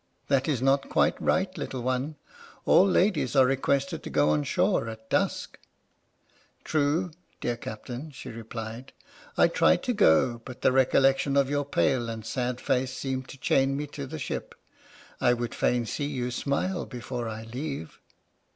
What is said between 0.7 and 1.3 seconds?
quite